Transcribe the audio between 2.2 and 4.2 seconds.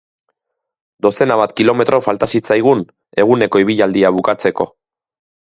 zitzaigun eguneko ibilaldia